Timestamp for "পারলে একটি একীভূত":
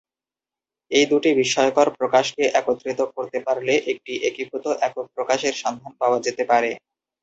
3.45-4.65